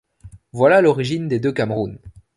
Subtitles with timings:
[0.51, 1.99] Voilà l'origine des deux Cameroun.